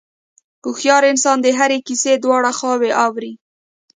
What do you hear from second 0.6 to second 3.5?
هوښیار انسان د هرې کیسې دواړه خواوې اوري.